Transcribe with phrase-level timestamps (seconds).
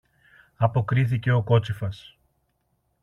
[0.57, 2.17] αποκρίθηκε ο κότσυφας.